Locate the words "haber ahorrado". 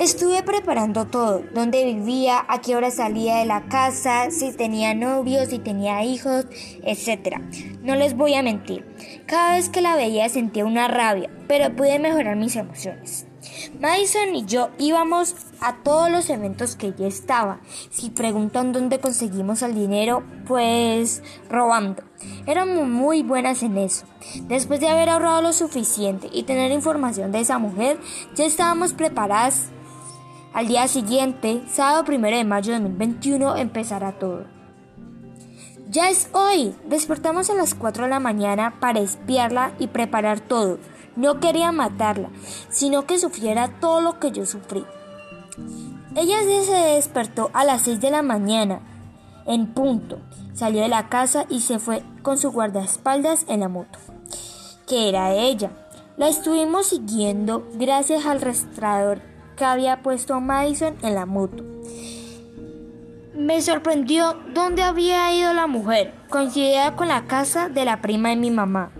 24.88-25.42